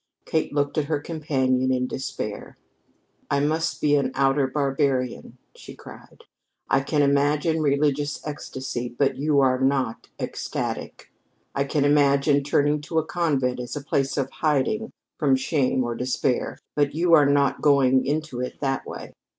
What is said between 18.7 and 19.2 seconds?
way.